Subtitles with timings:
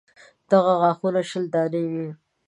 [0.51, 2.07] دغه غاښونه شل دانې وي.